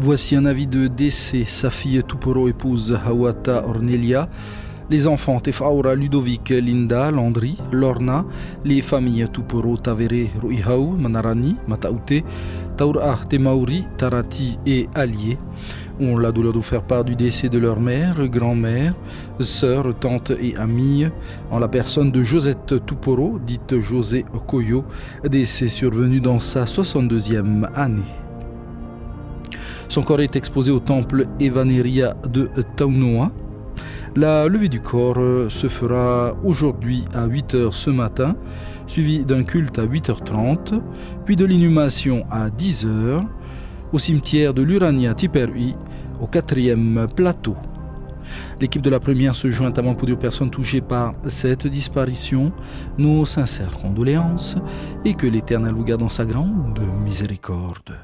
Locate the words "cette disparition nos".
51.28-53.24